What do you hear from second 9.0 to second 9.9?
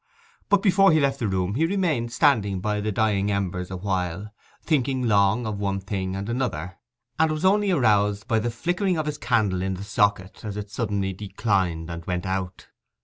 his candle in the